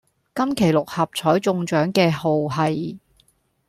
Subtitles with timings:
[0.33, 2.97] 今期六合彩中獎嘅號係